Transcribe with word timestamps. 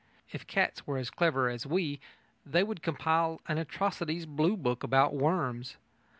If 0.31 0.47
cats 0.47 0.87
were 0.87 0.97
as 0.97 1.11
clever 1.11 1.47
as 1.47 1.67
we, 1.67 1.99
they 2.43 2.63
would 2.63 2.81
compile 2.81 3.39
an 3.47 3.59
atrocities 3.59 4.25
blue 4.25 4.57
book 4.57 4.81
about 4.81 5.13
worms. 5.13 5.77